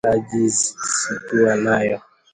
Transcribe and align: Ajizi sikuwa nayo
Ajizi 0.13 0.67
sikuwa 0.93 1.55
nayo 1.65 1.97